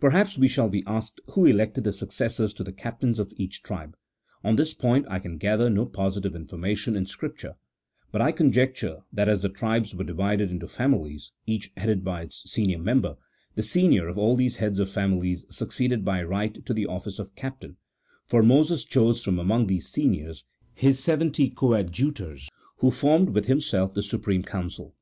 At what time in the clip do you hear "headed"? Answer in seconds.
11.76-12.02